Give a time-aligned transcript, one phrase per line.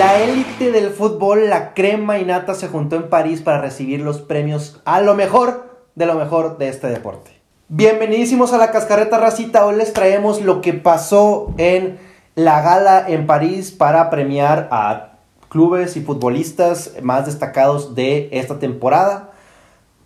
[0.00, 4.22] La élite del fútbol, la crema y nata, se juntó en París para recibir los
[4.22, 7.32] premios a lo mejor de lo mejor de este deporte.
[7.68, 9.66] Bienvenidísimos a la Cascarreta Racita.
[9.66, 11.98] Hoy les traemos lo que pasó en
[12.34, 15.18] la gala en París para premiar a
[15.50, 19.32] clubes y futbolistas más destacados de esta temporada.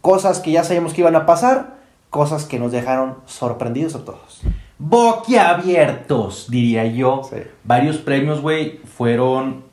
[0.01, 1.77] Cosas que ya sabíamos que iban a pasar,
[2.11, 4.43] cosas que nos dejaron sorprendidos a todos.
[4.77, 7.23] Boquiabiertos, diría yo.
[7.31, 7.43] Sí.
[7.63, 9.73] Varios premios, güey, fueron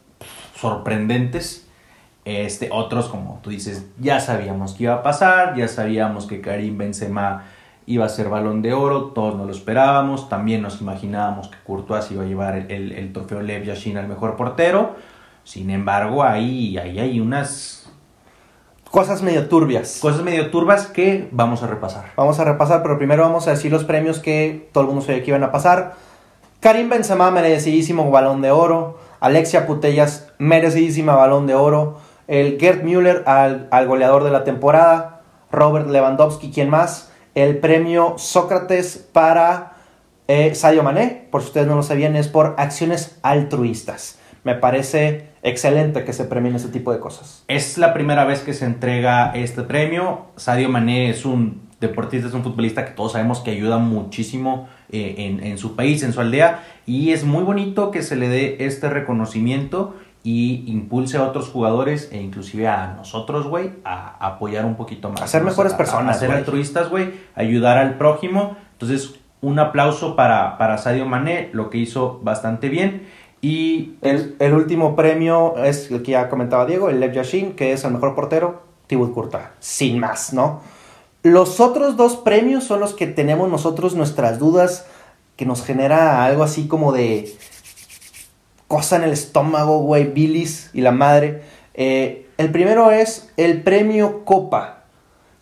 [0.62, 1.68] sorprendentes.
[2.24, 6.78] Este, otros, como tú dices, ya sabíamos que iba a pasar, ya sabíamos que Karim
[6.78, 7.46] Benzema
[7.88, 12.12] iba a ser balón de oro, todos nos lo esperábamos, también nos imaginábamos que Courtois
[12.12, 14.96] iba a llevar el, el- el trofeo Lev Yashin al mejor portero.
[15.44, 17.91] Sin embargo, ahí, ahí hay unas
[18.91, 20.00] Cosas medio turbias.
[20.02, 22.12] cosas medio turbas que vamos a repasar.
[22.18, 25.24] Vamos a repasar, pero primero vamos a decir los premios que todo el mundo sabía
[25.24, 25.94] que iban a pasar.
[26.60, 29.00] Karim Benzema, merecidísimo balón de oro.
[29.22, 32.00] Alexia Putellas, merecidísima balón de oro.
[32.27, 35.22] El Gerd Müller al, al goleador de la temporada.
[35.52, 37.12] Robert Lewandowski, ¿quién más?
[37.36, 39.74] El premio Sócrates para
[40.28, 44.18] eh, Sadio Mané, por si ustedes no lo sabían, es por acciones altruistas.
[44.44, 47.44] Me parece excelente que se premien este tipo de cosas.
[47.48, 50.26] Es la primera vez que se entrega este premio.
[50.35, 55.16] Sadio Mané es un deportista, es un futbolista que todos sabemos que ayuda muchísimo eh,
[55.18, 56.64] en, en su país, en su aldea.
[56.86, 62.10] Y es muy bonito que se le dé este reconocimiento y impulse a otros jugadores
[62.12, 65.22] e inclusive a nosotros, güey, a apoyar un poquito más.
[65.22, 68.56] A ser mejores A- personas, A ser altruistas, güey, ayudar al prójimo.
[68.74, 73.08] Entonces, un aplauso para, para Sadio Mané, lo que hizo bastante bien.
[73.42, 77.72] Y El, el último premio es el que ya comentaba Diego, el Lev Yashin, que
[77.74, 79.46] es el mejor portero, Thibaut Courtois.
[79.59, 80.62] Sin más, ¿no?
[81.24, 84.88] Los otros dos premios son los que tenemos nosotros nuestras dudas,
[85.36, 87.36] que nos genera algo así como de
[88.68, 91.44] cosa en el estómago, güey, bilis y la madre.
[91.75, 94.84] Eh, el primero es el premio Copa,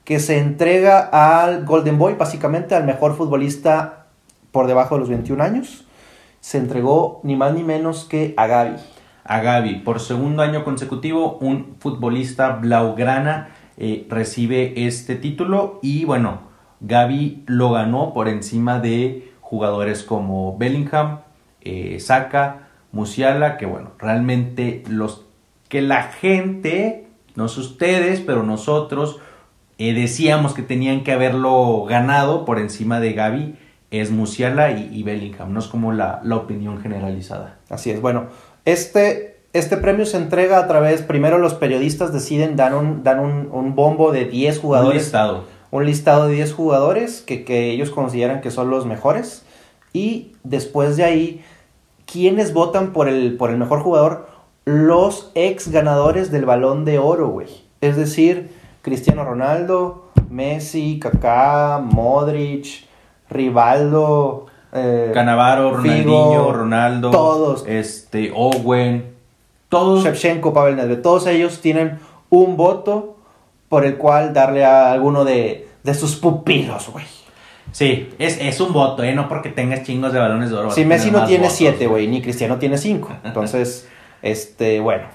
[0.03, 4.07] que se entrega al Golden Boy, básicamente al mejor futbolista
[4.51, 5.85] por debajo de los 21 años.
[6.41, 8.75] Se entregó ni más ni menos que a Gaby.
[9.23, 9.75] a Gaby.
[9.81, 13.49] Por segundo año consecutivo, un futbolista blaugrana
[13.81, 16.41] eh, recibe este título y bueno,
[16.81, 21.21] Gaby lo ganó por encima de jugadores como Bellingham,
[21.61, 25.25] eh, Saka, Musiala, que bueno, realmente los
[25.69, 29.19] que la gente, no sé ustedes, pero nosotros
[29.77, 33.55] eh, decíamos que tenían que haberlo ganado por encima de Gaby,
[33.91, 37.59] es Musiala y, Bellingham, no es como la, la opinión generalizada.
[37.69, 38.01] Así es.
[38.01, 38.27] Bueno,
[38.65, 43.49] este, este premio se entrega a través, primero los periodistas deciden, dan un, dan un,
[43.51, 45.03] un bombo de 10 Un jugadores.
[45.03, 45.43] listado.
[45.71, 49.45] un listado de 10 jugadores que, que ellos consideran que son los mejores.
[49.93, 51.43] Y después de ahí,
[52.05, 54.27] ¿quiénes votan por el, por el mejor jugador?
[54.65, 57.47] Los ex ganadores del balón de oro, güey.
[57.81, 58.51] Es decir,
[58.83, 62.85] Cristiano Ronaldo, Messi, Kaká, Modric,
[63.31, 67.65] Rivaldo, eh, Canavaro, Figo, Ronaldinho, Ronaldo, todos.
[67.67, 69.15] este, Owen,
[69.69, 70.03] todos.
[70.03, 71.99] Shevchenko, Pavel Nedved, todos ellos tienen
[72.29, 73.17] un voto
[73.69, 77.05] por el cual darle a alguno de, de sus pupilos, güey.
[77.71, 79.13] Sí, es, es un voto, ¿eh?
[79.13, 80.71] No porque tengas chingos de balones de oro.
[80.71, 83.17] Si Messi no tiene votos, 7, güey, ni Cristiano tiene 5.
[83.23, 83.87] Entonces,
[84.21, 85.05] este, bueno.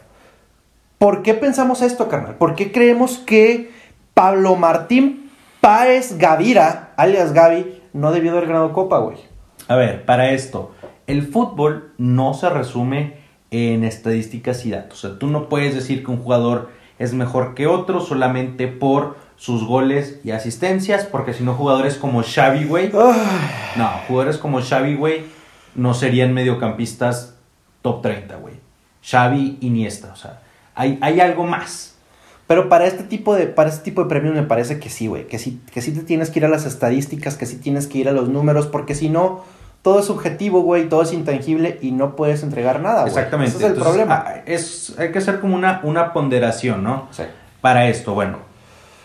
[0.98, 2.36] ¿Por qué pensamos esto, carnal?
[2.36, 3.72] ¿Por qué creemos que
[4.14, 9.18] Pablo Martín Páez Gavira, alias Gaby, no debió haber ganado Copa, güey?
[9.66, 10.72] A ver, para esto,
[11.06, 13.23] el fútbol no se resume
[13.54, 15.04] en estadísticas y datos.
[15.04, 19.16] O sea, tú no puedes decir que un jugador es mejor que otro solamente por
[19.36, 24.94] sus goles y asistencias, porque si no, jugadores como Xavi, güey, no, jugadores como Xavi,
[24.96, 25.22] güey,
[25.74, 27.36] no serían mediocampistas
[27.82, 28.54] top 30, güey.
[29.02, 30.40] Xavi, Iniesta, o sea,
[30.74, 31.94] hay, hay algo más.
[32.46, 35.26] Pero para este tipo de, para este tipo de premios me parece que sí, güey.
[35.26, 37.98] Que sí, que sí te tienes que ir a las estadísticas, que sí tienes que
[37.98, 39.44] ir a los números, porque si no,
[39.84, 43.08] todo es subjetivo, güey, todo es intangible y no puedes entregar nada, güey.
[43.08, 43.50] Exactamente.
[43.50, 44.24] Ese es el Entonces, problema.
[44.26, 47.06] ah, es, hay que hacer como una, una ponderación, ¿no?
[47.10, 47.24] Sí.
[47.60, 48.38] Para esto, bueno.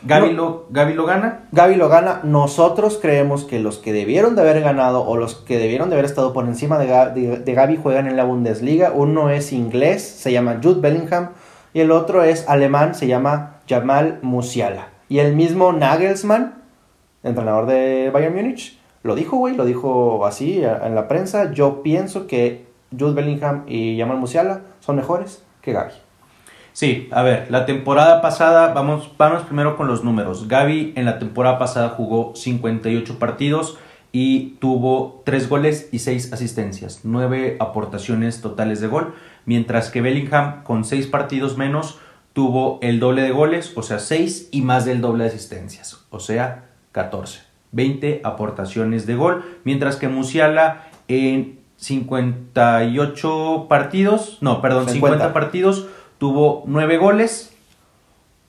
[0.04, 0.34] Gaby, No.
[0.34, 1.42] lo, Gaby lo gana.
[1.52, 2.22] Gaby lo gana.
[2.24, 6.06] Nosotros creemos que los que debieron de haber ganado o los que debieron de haber
[6.06, 8.94] estado por encima de, Ga- de- de Gaby juegan en la Bundesliga.
[8.96, 11.32] Uno es inglés, se llama Jude Bellingham.
[11.74, 14.88] Y el otro es alemán, se llama Jamal Musiala.
[15.10, 16.56] Y el mismo Nagelsmann,
[17.22, 21.52] entrenador de Bayern Múnich, lo dijo, güey, lo dijo así en la prensa.
[21.52, 22.66] Yo pienso que
[22.98, 25.94] Jude Bellingham y Jamal Musiala son mejores que Gaby.
[26.74, 30.48] Sí, a ver, la temporada pasada, vamos, vamos primero con los números.
[30.48, 33.78] Gaby en la temporada pasada jugó 58 partidos
[34.12, 39.14] y tuvo 3 goles y 6 asistencias, 9 aportaciones totales de gol,
[39.46, 42.00] mientras que Bellingham con 6 partidos menos
[42.34, 46.20] tuvo el doble de goles, o sea 6 y más del doble de asistencias, o
[46.20, 47.49] sea 14.
[47.72, 55.88] 20 aportaciones de gol, mientras que Musiala en 58 partidos, no, perdón, 50, partidos
[56.18, 57.54] tuvo 9 goles,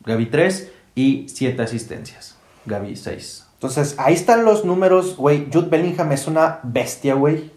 [0.04, 2.36] Gaby 3 y 7 asistencias,
[2.66, 3.46] Gaby 6.
[3.54, 5.48] Entonces, ahí están los números, güey.
[5.52, 7.50] Jude Bellingham es una bestia, güey.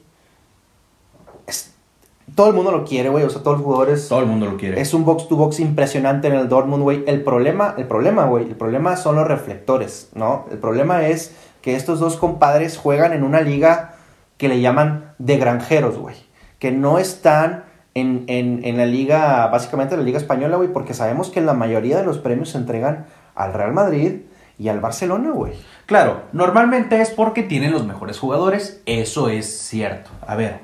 [2.36, 3.24] Todo el mundo lo quiere, güey.
[3.24, 4.10] O sea, todos los jugadores.
[4.10, 4.82] Todo el mundo lo quiere.
[4.82, 7.04] Es un box to box impresionante en el Dortmund, güey.
[7.08, 8.50] El problema, el problema, güey.
[8.50, 10.46] El problema son los reflectores, ¿no?
[10.52, 13.96] El problema es que estos dos compadres juegan en una liga
[14.38, 16.16] que le llaman de granjeros, güey.
[16.60, 17.64] Que no están
[17.96, 22.04] en, en, la liga, básicamente la liga española, güey, porque sabemos que la mayoría de
[22.04, 24.24] los premios se entregan al Real Madrid
[24.60, 25.54] y al Barcelona, güey.
[25.86, 30.10] Claro, normalmente es porque tienen los mejores jugadores, eso es cierto.
[30.28, 30.60] A ver,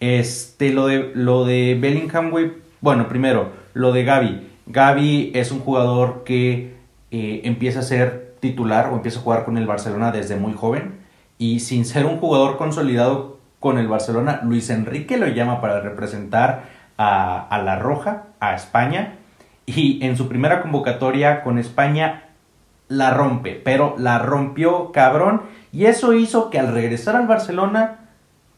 [0.00, 4.48] este, lo de, lo de Bellingham, güey, bueno, primero, lo de Gaby.
[4.66, 6.76] Gaby es un jugador que
[7.10, 10.98] eh, empieza a ser titular o empieza a jugar con el Barcelona desde muy joven.
[11.38, 16.64] Y sin ser un jugador consolidado con el Barcelona, Luis Enrique lo llama para representar
[16.96, 19.14] a, La Roja, a España,
[19.64, 22.24] y en su primera convocatoria con España
[22.88, 28.08] la rompe, pero la rompió cabrón, y eso hizo que al regresar al Barcelona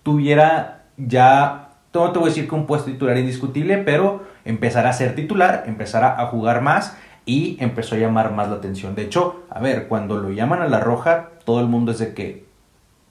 [0.03, 4.95] tuviera ya, no te voy a decir que un puesto titular indiscutible, pero empezará a
[4.95, 8.95] ser titular, empezará a jugar más y empezó a llamar más la atención.
[8.95, 12.15] De hecho, a ver, cuando lo llaman a la roja, todo el mundo es de
[12.15, 12.47] que,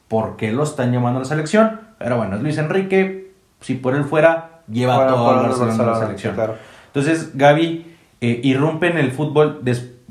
[0.07, 1.81] ¿por qué lo están llamando a la selección?
[1.97, 3.31] Pero bueno, es Luis Enrique,
[3.61, 6.35] si por él fuera, lleva todo el Barcelona a la selección.
[6.87, 9.61] Entonces, Gaby eh, irrumpe en el fútbol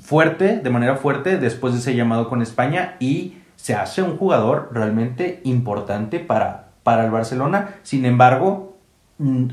[0.01, 4.71] fuerte, de manera fuerte, después de ese llamado con España y se hace un jugador
[4.73, 7.75] realmente importante para, para el Barcelona.
[7.83, 8.79] Sin embargo,
[9.19, 9.47] mm,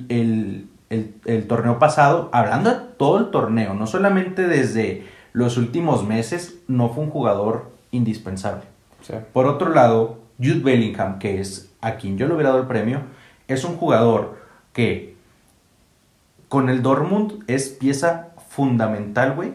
[0.89, 6.59] el, el, torneo pasado, hablando de todo el torneo, no solamente desde los últimos meses,
[6.67, 8.63] no fue un jugador indispensable.
[9.33, 13.01] Por otro lado, Jude Bellingham, que es a quien yo le hubiera dado el premio,
[13.47, 14.37] es un jugador
[14.73, 15.15] que
[16.49, 19.53] con el Dortmund es pieza fundamental, güey.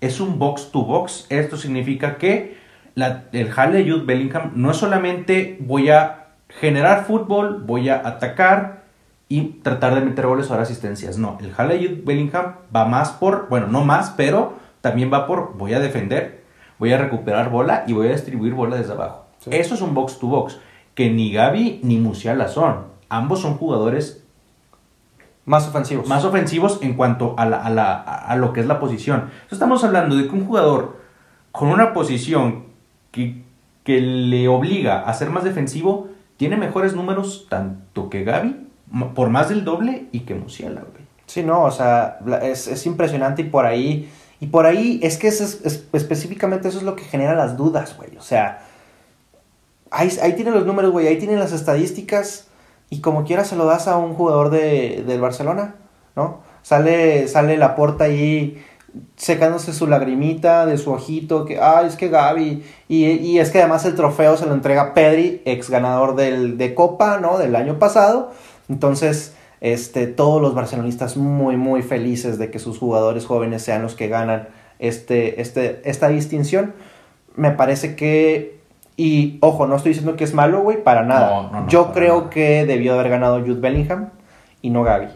[0.00, 1.26] Es un box to box.
[1.28, 2.58] Esto significa que
[2.94, 8.06] la, el jale de Jude Bellingham no es solamente voy a generar fútbol, voy a
[8.06, 8.79] atacar,
[9.30, 11.16] y tratar de meter goles o dar asistencias.
[11.16, 15.72] No, el Halle Bellingham va más por, bueno, no más, pero también va por voy
[15.72, 16.42] a defender,
[16.80, 19.26] voy a recuperar bola y voy a distribuir bola desde abajo.
[19.48, 20.58] Eso es un box to box,
[20.96, 22.86] que ni Gaby ni Musiala son.
[23.08, 24.24] Ambos son jugadores
[25.44, 26.08] más ofensivos.
[26.08, 29.30] Más ofensivos en cuanto a, a, lo que es la posición.
[29.48, 30.98] estamos hablando de que un jugador
[31.52, 32.64] con una posición
[33.12, 33.44] que,
[33.84, 38.69] que le obliga a ser más defensivo tiene mejores números tanto que Gaby
[39.14, 41.04] por más del doble y que Musiala, güey.
[41.26, 44.10] Sí, no, o sea, es, impresionante y por ahí,
[44.40, 45.60] y por ahí es que es,
[45.92, 48.16] específicamente eso es lo que genera las dudas, güey.
[48.16, 48.62] O sea,
[49.92, 52.48] ahí, ahí tienen los números, güey, ahí tienen las estadísticas
[52.90, 55.76] y como quiera se lo das a un jugador de, del Barcelona,
[56.16, 56.40] ¿no?
[56.62, 58.60] Sale, sale la puerta ahí
[59.16, 63.60] secándose su lagrimita de su ojito, que, ay, es que Gaby, y, y, es que
[63.60, 67.38] además el trofeo se lo entrega Pedri, ex ganador del, de Copa, ¿no?
[67.38, 68.32] Del año pasado,
[68.70, 73.96] entonces, este, todos los barcelonistas muy, muy felices de que sus jugadores jóvenes sean los
[73.96, 74.48] que ganan
[74.78, 76.72] este, este, esta distinción.
[77.34, 78.60] Me parece que,
[78.96, 81.66] y ojo, no estoy diciendo que es malo, güey, para nada.
[81.66, 84.10] Yo creo que debió haber ganado Jude Bellingham
[84.62, 85.08] y no Gaby.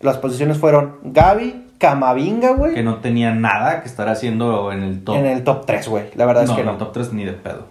[0.00, 2.74] Las posiciones fueron Gaby, Camavinga, güey.
[2.74, 5.16] Que no tenía nada que estar haciendo en el top.
[5.16, 6.04] En el top 3, güey.
[6.16, 6.64] La verdad es que no.
[6.64, 7.64] No, el top 3 ni de pedo.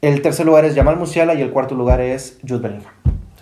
[0.00, 2.92] El tercer lugar es Jamal Musiala y el cuarto lugar es Jude Bellingham.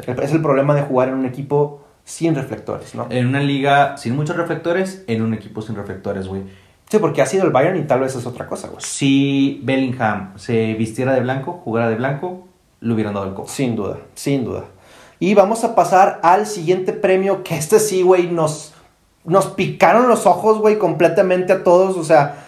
[0.06, 3.06] Es el problema de jugar en un equipo sin reflectores, ¿no?
[3.10, 6.42] En una liga sin muchos reflectores, en un equipo sin reflectores, güey.
[6.90, 8.80] Sí, porque ha sido el Bayern y tal vez es otra cosa, güey.
[8.82, 12.48] Si Bellingham se vistiera de blanco, jugara de blanco,
[12.80, 13.48] le hubieran dado el copo.
[13.48, 14.64] Sin duda, sin duda.
[15.20, 18.72] Y vamos a pasar al siguiente premio, que este sí, güey, nos,
[19.24, 21.98] nos picaron los ojos, güey, completamente a todos.
[21.98, 22.46] O sea,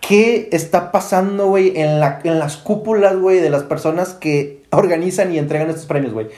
[0.00, 5.34] ¿qué está pasando, güey, en, la, en las cúpulas, güey, de las personas que organizan
[5.34, 6.28] y entregan estos premios, güey?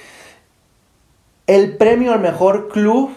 [1.48, 3.10] El premio al mejor club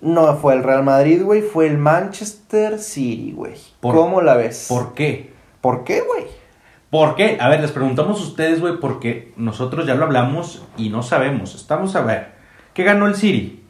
[0.00, 3.52] no fue el Real Madrid, güey, fue el Manchester City, güey.
[3.82, 4.64] ¿Cómo la ves?
[4.70, 5.34] ¿Por qué?
[5.60, 6.24] ¿Por qué, güey?
[6.88, 7.36] ¿Por qué?
[7.42, 11.54] A ver, les preguntamos a ustedes, güey, porque nosotros ya lo hablamos y no sabemos.
[11.54, 12.32] Estamos a ver.
[12.72, 13.62] ¿Qué ganó el City?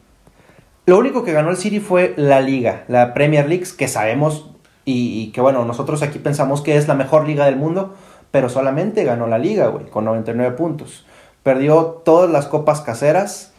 [0.85, 4.49] Lo único que ganó el City fue la liga, la Premier League, que sabemos
[4.85, 7.95] y, y, que bueno, nosotros aquí pensamos que es la mejor liga del mundo,
[8.31, 11.05] pero solamente ganó la liga, güey, con 99 puntos.
[11.45, 13.53] Perdió todas las copas caseras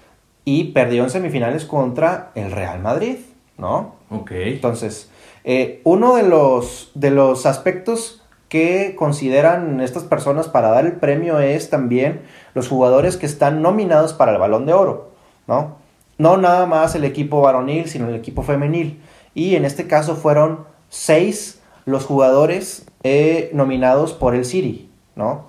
[0.44, 3.18] y perdió en semifinales contra el Real Madrid,
[3.58, 3.94] ¿no?
[4.10, 4.32] Ok.
[4.32, 5.08] Entonces,
[5.44, 11.38] eh, uno de los, de los aspectos que consideran estas personas para dar el premio
[11.38, 12.22] es también
[12.54, 15.12] los jugadores que están nominados para el balón de oro,
[15.46, 15.76] ¿no?
[16.18, 19.00] No nada más el equipo varonil, sino el equipo femenil.
[19.32, 25.44] Y en este caso fueron seis los jugadores eh, nominados por el City, ¿no?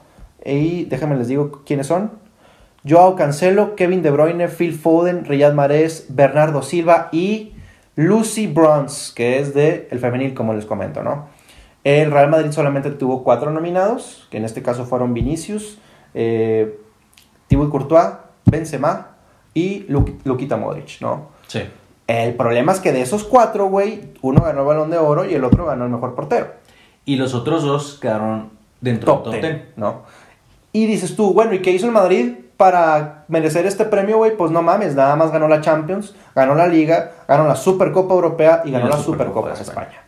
[0.46, 2.27] Y déjenme les digo quiénes son.
[2.88, 7.54] Joao Cancelo, Kevin De Bruyne, Phil Foden, Riyad Mahrez, Bernardo Silva y
[7.96, 11.28] Lucy Bronze, que es de el femenil, como les comento, ¿no?
[11.84, 15.80] El Real Madrid solamente tuvo cuatro nominados, que en este caso fueron Vinicius,
[16.14, 16.78] eh,
[17.48, 18.10] Thibaut Courtois,
[18.46, 19.16] Benzema
[19.54, 21.30] y Lu- Luquita Modric, ¿no?
[21.48, 21.62] Sí.
[22.08, 25.34] El problema es que de esos cuatro, güey, uno ganó el Balón de Oro y
[25.34, 26.48] el otro ganó el mejor portero.
[27.06, 28.50] Y los otros dos quedaron
[28.82, 29.78] dentro Top del top 10, 10.
[29.78, 30.02] ¿no?
[30.74, 34.36] Y dices tú, bueno, ¿y qué hizo el Madrid para merecer este premio, güey?
[34.36, 38.64] Pues no mames, nada más ganó la Champions, ganó la Liga, ganó la Supercopa Europea
[38.66, 39.88] y Y ganó la la Supercopa, Supercopa de España.
[39.88, 40.04] España.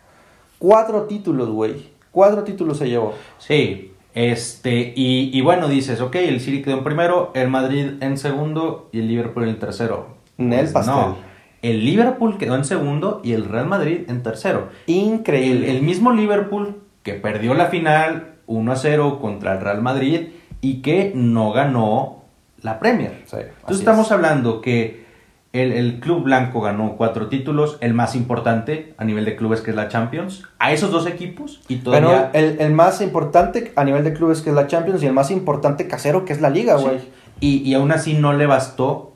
[0.58, 1.90] Cuatro títulos, güey.
[2.10, 3.14] Cuatro títulos se llevó.
[3.38, 8.18] Sí, este, y, y bueno, dices, ok, el City quedó en primero, el Madrid en
[8.18, 10.08] segundo y el Liverpool en tercero.
[10.38, 10.94] El Pues pastel.
[10.94, 11.16] No,
[11.62, 14.68] el Liverpool quedó en segundo y el Real Madrid en tercero.
[14.86, 15.70] El, Increíble.
[15.70, 20.28] el mismo Liverpool que perdió la final 1 a 0 contra el Real Madrid
[20.60, 22.19] y que no ganó
[22.62, 23.22] la Premier.
[23.26, 24.12] Sí, Entonces estamos es.
[24.12, 25.04] hablando que
[25.52, 29.70] el, el Club Blanco ganó cuatro títulos, el más importante a nivel de clubes que
[29.70, 32.30] es la Champions, a esos dos equipos y todavía...
[32.34, 35.30] el, el más importante a nivel de clubes que es la Champions y el más
[35.32, 36.84] importante casero que es la Liga, Sí.
[36.84, 36.98] güey.
[37.40, 39.14] Y, y aún así no le bastó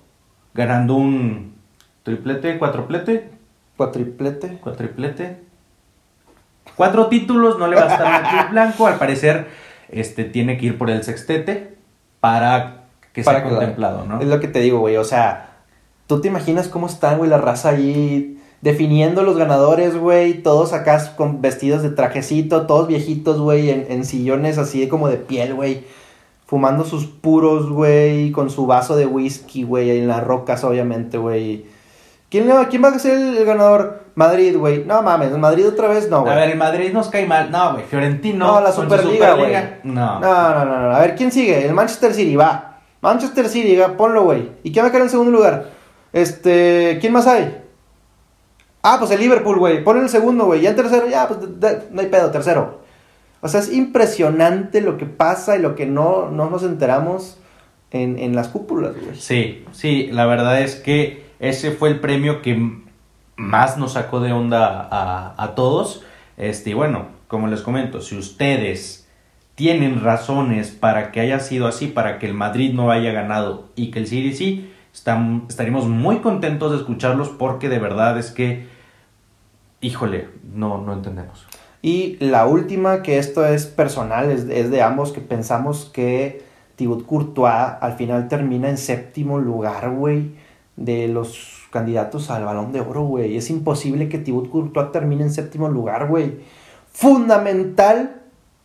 [0.54, 1.54] ganando un
[2.02, 3.30] triplete, cuatroplete,
[3.76, 4.58] Cuatriplete.
[4.62, 5.40] cuatriplete.
[6.76, 9.46] Cuatro títulos no le bastaron al Club Blanco, al parecer
[9.88, 11.76] este, tiene que ir por el sextete
[12.20, 12.83] para
[13.14, 14.20] que Para sea que- contemplado, ¿no?
[14.20, 14.98] Es lo que te digo, güey.
[14.98, 15.54] O sea,
[16.06, 20.42] tú te imaginas cómo están, güey, la raza ahí definiendo los ganadores, güey.
[20.42, 25.16] Todos acá con vestidos de trajecito, todos viejitos, güey, en, en sillones así como de
[25.16, 25.84] piel, güey.
[26.46, 31.64] Fumando sus puros, güey, con su vaso de whisky, güey, en las rocas, obviamente, güey.
[32.30, 34.02] ¿Quién, ¿Quién va a ser el ganador?
[34.16, 34.84] Madrid, güey.
[34.84, 36.32] No mames, Madrid otra vez no, güey.
[36.32, 37.50] A ver, el Madrid nos cae mal.
[37.50, 38.46] No, güey, Fiorentino.
[38.46, 39.52] No, la Superliga, güey.
[39.84, 40.20] No.
[40.20, 40.94] No, no, no, no.
[40.96, 41.64] A ver, ¿quién sigue?
[41.66, 42.73] El Manchester City, va.
[43.04, 44.48] Manchester City, va, ponlo, güey.
[44.62, 45.68] ¿Y quién va a quedar en segundo lugar?
[46.14, 47.62] Este, ¿quién más hay?
[48.82, 49.84] Ah, pues el Liverpool, güey.
[49.84, 50.62] Pon en el segundo, güey.
[50.62, 51.40] Ya en tercero, ya, pues
[51.90, 52.80] no hay pedo, tercero.
[53.42, 57.36] O sea, es impresionante lo que pasa y lo que no, no nos enteramos
[57.90, 59.20] en, en las cúpulas, güey.
[59.20, 62.80] Sí, sí, la verdad es que ese fue el premio que
[63.36, 66.02] más nos sacó de onda a, a todos.
[66.38, 69.03] Este, y bueno, como les comento, si ustedes
[69.54, 73.90] tienen razones para que haya sido así, para que el Madrid no haya ganado y
[73.90, 78.66] que el City sí, estam- estaríamos muy contentos de escucharlos porque de verdad es que,
[79.80, 81.46] híjole, no, no entendemos.
[81.82, 86.42] Y la última, que esto es personal, es, es de ambos, que pensamos que
[86.76, 90.32] Thibaut Courtois al final termina en séptimo lugar, güey,
[90.76, 93.36] de los candidatos al balón de oro, güey.
[93.36, 96.38] Es imposible que Thibaut Courtois termine en séptimo lugar, güey.
[96.90, 98.22] Fundamental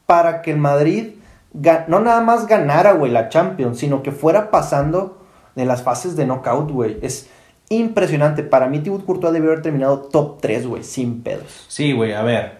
[0.10, 1.10] para que el Madrid
[1.88, 5.20] no nada más ganara, güey, la Champions, sino que fuera pasando
[5.56, 6.98] de las fases de knockout, güey.
[7.04, 7.30] Es
[7.70, 8.42] impresionante.
[8.42, 11.66] Para mí, Thibaut Courtois debió haber terminado top 3, güey, sin pedos.
[11.68, 12.58] Sí, güey, a ver.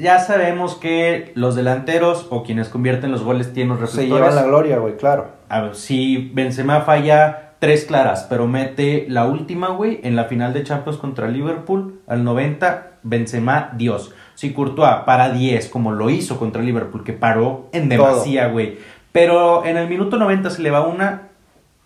[0.00, 4.24] Ya sabemos que los delanteros o quienes convierten los goles tienen los Se reflectores.
[4.30, 5.32] lleva la gloria, güey, claro.
[5.50, 10.54] A ver, si Benzema falla tres claras, pero mete la última, güey, en la final
[10.54, 14.14] de Champions contra Liverpool, al 90, Benzema, Dios.
[14.40, 18.78] Si Courtois para 10, como lo hizo contra Liverpool, que paró en demasía, güey.
[19.12, 21.28] Pero en el minuto 90 se le va una,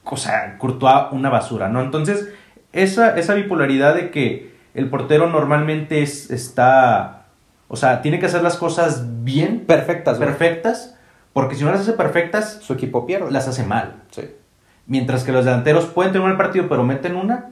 [0.05, 1.81] o sea, Courtois una basura, ¿no?
[1.83, 2.29] Entonces,
[2.73, 7.25] esa, esa bipolaridad de que el portero normalmente es, está,
[7.67, 10.29] o sea, tiene que hacer las cosas bien, Perfectas, güey.
[10.29, 10.97] perfectas,
[11.33, 13.33] porque si no las hace perfectas, Su equipo pierde.
[13.33, 13.97] las hace mal.
[14.13, 14.31] Sí.
[14.87, 17.51] Mientras que los delanteros pueden tener un mal partido, pero meten una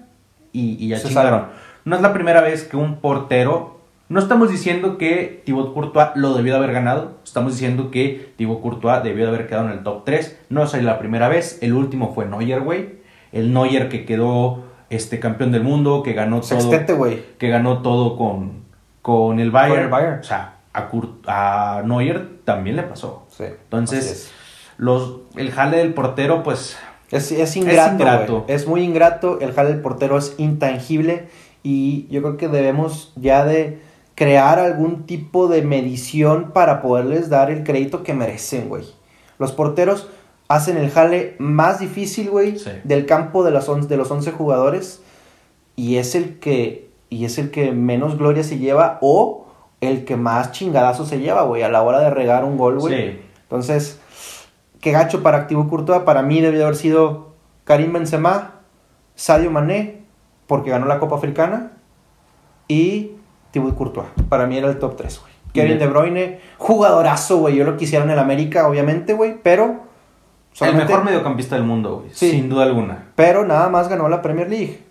[0.52, 1.46] y, y ya Se chingaron.
[1.84, 3.81] No es la primera vez que un portero.
[4.12, 7.12] No estamos diciendo que Thibaut Courtois lo debió de haber ganado.
[7.24, 10.38] Estamos diciendo que Thibaut Courtois debió de haber quedado en el top 3.
[10.50, 11.58] No es la primera vez.
[11.62, 12.96] El último fue Neuer, güey.
[13.32, 17.22] El Neuer que quedó este, campeón del mundo, que ganó todo Sextete, güey.
[17.38, 18.64] que ganó todo con,
[19.00, 19.74] con el Bayern.
[19.74, 20.20] Con el Bayern.
[20.20, 23.26] O sea, a, Kur- a Neuer también le pasó.
[23.30, 23.44] Sí.
[23.44, 24.32] Entonces, es.
[24.76, 26.76] los, el jale del portero, pues
[27.10, 28.40] Es, es ingrato, ingrato.
[28.42, 28.54] güey.
[28.54, 29.40] Es muy ingrato.
[29.40, 31.28] El jale del portero es intangible.
[31.62, 33.78] Y yo creo que debemos ya de
[34.22, 38.84] crear algún tipo de medición para poderles dar el crédito que merecen, güey.
[39.40, 40.08] Los porteros,
[40.46, 42.70] hacen el jale más difícil, güey, Sí.
[42.84, 45.02] del campo de, las on- de los 11 jugadores
[45.74, 49.46] y es el que y es el que menos gloria se lleva o
[49.80, 52.94] el que más chingadazo se lleva, güey, a la hora de regar un gol, güey.
[53.12, 53.18] Sí.
[53.42, 53.98] Entonces,
[54.80, 57.32] qué gacho para Activo Courtois, para mí debió haber sido
[57.64, 58.60] Karim Benzema,
[59.16, 60.04] Sadio Mané,
[60.46, 61.72] porque ganó la Copa Africana
[62.68, 63.10] y
[63.52, 64.08] Thibaut Courtois.
[64.28, 65.32] Para mí era el top 3, güey.
[65.52, 65.78] Kevin.
[65.78, 67.54] De Bruyne, jugadorazo, güey.
[67.56, 69.82] Yo lo quisiera en el América, obviamente, güey, pero
[70.60, 72.10] El mejor mediocampista del mundo, güey.
[72.12, 72.30] Sí.
[72.30, 73.06] Sin duda alguna.
[73.14, 74.82] pero nada más ganó la Premier League.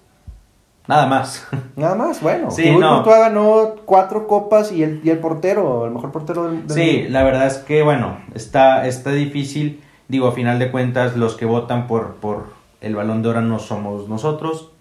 [0.87, 1.47] Nada más.
[1.75, 2.51] Nada más, bueno.
[2.51, 2.89] Sí, Thibaut no.
[3.03, 6.93] Courtois ganó cuatro copas y el, y el portero, el mejor portero del, del Sí,
[6.97, 7.09] mundo.
[7.11, 9.83] la verdad es que, bueno, está, está difícil.
[10.07, 12.47] Digo, a final de cuentas, los que votan por, por
[12.81, 14.71] el balón de oro no somos nosotros.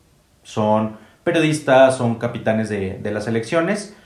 [0.43, 0.97] Son
[1.33, 3.97] periodistas, son capitanes de, de las elecciones.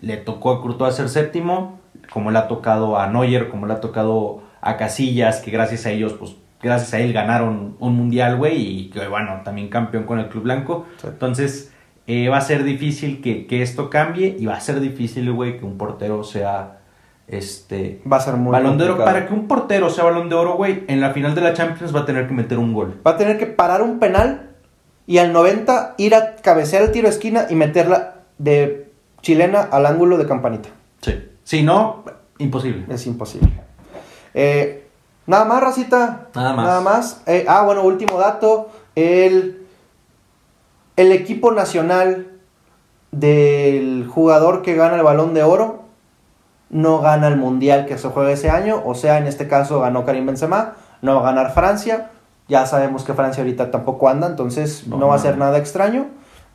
[0.00, 1.80] Le tocó a Courtois ser séptimo,
[2.12, 5.90] como le ha tocado a Neuer, como le ha tocado a Casillas, que gracias a
[5.90, 10.18] ellos, pues, gracias a él ganaron un mundial, güey, y que, bueno, también campeón con
[10.18, 10.86] el Club Blanco.
[10.98, 11.08] Sí.
[11.08, 11.72] Entonces,
[12.06, 15.58] eh, va a ser difícil que, que esto cambie y va a ser difícil, güey,
[15.58, 16.78] que un portero sea
[17.30, 19.04] este Va a ser muy balón de oro.
[19.04, 21.94] Para que un portero sea balón de oro, güey, en la final de la Champions
[21.94, 23.00] va a tener que meter un gol.
[23.06, 24.49] Va a tener que parar un penal
[25.10, 29.84] y al 90 ir a cabecear el tiro de esquina y meterla de chilena al
[29.84, 30.68] ángulo de campanita.
[31.00, 31.28] Sí.
[31.42, 32.04] Si no,
[32.38, 32.86] imposible.
[32.88, 33.50] Es imposible.
[34.34, 34.86] Eh,
[35.26, 36.28] nada más, Racita.
[36.32, 36.64] Nada más.
[36.64, 37.22] Nada más.
[37.26, 38.70] Eh, ah, bueno, último dato.
[38.94, 39.66] El,
[40.94, 42.28] el equipo nacional
[43.10, 45.86] del jugador que gana el balón de oro
[46.68, 48.80] no gana el mundial que se juega ese año.
[48.84, 50.74] O sea, en este caso ganó Karim Benzema.
[51.02, 52.10] No va a ganar Francia.
[52.50, 56.08] Ya sabemos que Francia ahorita tampoco anda, entonces no, No, va a ser nada extraño.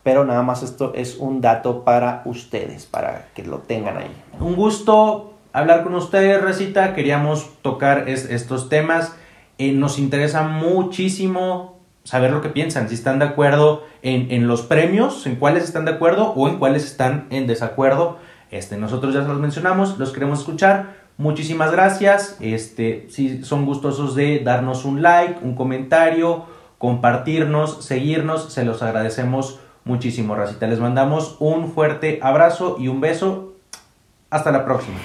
[0.04, 4.12] Pero nada más esto es un dato para ustedes, para que lo tengan ahí.
[4.38, 6.94] Un gusto hablar con ustedes, Recita.
[6.94, 9.16] Queríamos tocar es- estos temas.
[9.58, 14.62] Eh, nos interesa muchísimo saber lo que piensan, si están de acuerdo en, en los
[14.62, 18.18] premios, en cuáles están de acuerdo o en cuáles están en desacuerdo.
[18.52, 20.94] Este, nosotros ya se los mencionamos, los queremos escuchar.
[21.18, 22.36] Muchísimas gracias.
[22.40, 26.44] Este, si son gustosos de darnos un like, un comentario,
[26.78, 30.66] compartirnos, seguirnos, se los agradecemos muchísimo, Racita.
[30.66, 33.54] Les mandamos un fuerte abrazo y un beso.
[34.28, 34.98] Hasta la próxima.